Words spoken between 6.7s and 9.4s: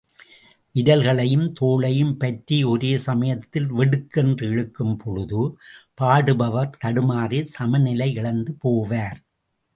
தடுமாறி சமநிலை இழந்து போவார்.